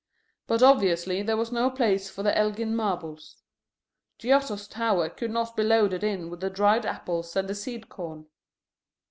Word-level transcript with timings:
But, 0.47 0.63
obviously, 0.63 1.21
there 1.21 1.37
was 1.37 1.51
no 1.51 1.69
place 1.69 2.09
for 2.09 2.23
the 2.23 2.35
Elgin 2.35 2.75
marbles. 2.75 3.35
Giotto's 4.17 4.67
tower 4.67 5.09
could 5.09 5.29
not 5.29 5.55
be 5.55 5.61
loaded 5.61 6.03
in 6.03 6.31
with 6.31 6.39
the 6.39 6.49
dried 6.49 6.87
apples 6.87 7.35
and 7.35 7.47
the 7.47 7.53
seedcorn. 7.53 8.25